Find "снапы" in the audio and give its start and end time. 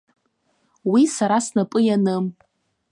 1.45-1.79